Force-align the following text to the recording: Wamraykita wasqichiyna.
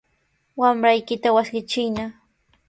Wamraykita 0.61 1.29
wasqichiyna. 1.35 2.05